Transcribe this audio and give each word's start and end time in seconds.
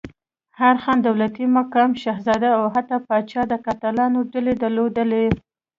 هر 0.59 0.75
خان، 0.83 0.97
دولتي 1.07 1.43
مقام، 1.57 1.91
شهزاده 2.03 2.49
او 2.59 2.65
حتی 2.75 2.97
پاچا 3.07 3.41
د 3.51 3.53
قاتلانو 3.65 4.19
ډلې 4.33 4.53
درلودلې. 4.63 5.25